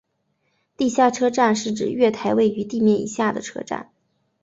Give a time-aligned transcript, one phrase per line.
[0.77, 3.93] 地下车站是指月台位于地面以下的车站。